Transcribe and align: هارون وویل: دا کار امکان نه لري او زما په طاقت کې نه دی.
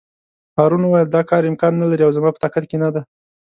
هارون 0.57 0.81
وویل: 0.83 1.07
دا 1.11 1.21
کار 1.29 1.43
امکان 1.49 1.73
نه 1.81 1.85
لري 1.91 2.03
او 2.05 2.11
زما 2.17 2.29
په 2.33 2.41
طاقت 2.43 2.63
کې 2.69 2.77
نه 2.83 2.89
دی. 2.93 3.01